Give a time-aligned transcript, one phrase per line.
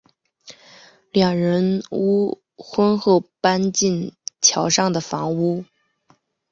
[1.11, 1.83] 两人
[2.57, 5.63] 婚后搬进桥上的房屋。